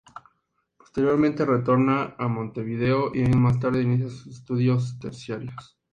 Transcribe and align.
Posteriormente, 0.79 1.45
retorna 1.45 2.15
a 2.17 2.27
Montevideo 2.27 3.13
y 3.13 3.21
años 3.21 3.37
más 3.39 3.59
tarde 3.59 3.83
inicia 3.83 4.09
sus 4.09 4.25
estudios 4.35 4.97
terciarios. 4.97 5.77